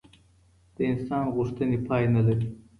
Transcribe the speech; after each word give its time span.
د 0.75 0.77
انسان 0.91 1.25
غوښتنې 1.35 1.77
پای 1.87 2.03
نه 2.15 2.21
لري. 2.27 2.47